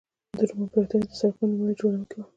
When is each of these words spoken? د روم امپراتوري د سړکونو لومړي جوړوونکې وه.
د 0.37 0.39
روم 0.47 0.59
امپراتوري 0.63 1.05
د 1.09 1.13
سړکونو 1.19 1.53
لومړي 1.59 1.75
جوړوونکې 1.79 2.15
وه. 2.17 2.25